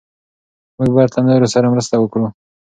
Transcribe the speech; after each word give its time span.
موږ 0.77 0.89
باید 0.95 1.11
له 1.15 1.21
نورو 1.27 1.47
سره 1.53 1.71
مرسته 1.73 1.95
وکړو. 1.99 2.27